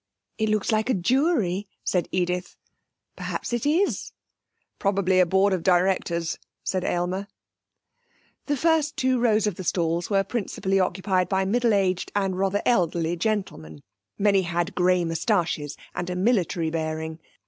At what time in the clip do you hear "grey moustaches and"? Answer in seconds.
14.73-16.09